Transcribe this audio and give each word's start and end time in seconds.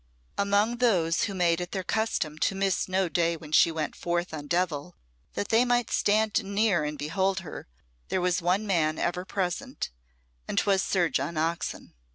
Among 0.35 0.77
those 0.77 1.25
who 1.25 1.35
made 1.35 1.61
it 1.61 1.73
their 1.73 1.83
custom 1.83 2.39
to 2.39 2.55
miss 2.55 2.87
no 2.89 3.07
day 3.07 3.37
when 3.37 3.51
she 3.51 3.69
went 3.71 3.95
forth 3.95 4.33
on 4.33 4.47
Devil 4.47 4.95
that 5.35 5.49
they 5.49 5.63
might 5.63 5.91
stand 5.91 6.43
near 6.43 6.83
and 6.83 6.97
behold 6.97 7.41
her, 7.41 7.67
there 8.09 8.19
was 8.19 8.41
one 8.41 8.65
man 8.65 8.97
ever 8.97 9.25
present, 9.25 9.91
and 10.47 10.57
'twas 10.57 10.81
Sir 10.81 11.09
John 11.09 11.37
Oxon. 11.37 11.93